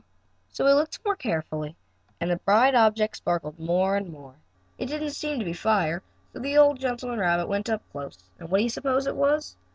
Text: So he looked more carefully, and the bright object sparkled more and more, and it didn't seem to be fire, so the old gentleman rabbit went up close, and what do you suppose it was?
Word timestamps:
So 0.49 0.65
he 0.65 0.73
looked 0.73 1.05
more 1.05 1.15
carefully, 1.15 1.75
and 2.19 2.31
the 2.31 2.37
bright 2.37 2.73
object 2.73 3.15
sparkled 3.17 3.59
more 3.59 3.95
and 3.95 4.09
more, 4.09 4.33
and 4.79 4.89
it 4.89 4.93
didn't 4.93 5.11
seem 5.11 5.37
to 5.37 5.45
be 5.45 5.53
fire, 5.53 6.01
so 6.33 6.39
the 6.39 6.57
old 6.57 6.79
gentleman 6.79 7.19
rabbit 7.19 7.47
went 7.47 7.69
up 7.69 7.83
close, 7.91 8.17
and 8.39 8.49
what 8.49 8.57
do 8.57 8.63
you 8.63 8.69
suppose 8.71 9.05
it 9.05 9.15
was? 9.15 9.57